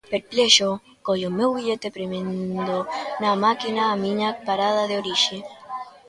Perplexo, 0.13 0.69
collo 1.05 1.27
o 1.29 1.35
meu 1.37 1.49
billete 1.55 1.93
premendo 1.95 2.77
na 3.21 3.31
máquina 3.45 3.81
a 3.87 3.95
miña 4.03 4.29
parada 4.47 4.83
de 4.89 4.95
orixe. 5.01 5.37